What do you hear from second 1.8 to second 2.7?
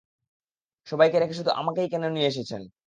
কেন নিয়ে এসেছেন?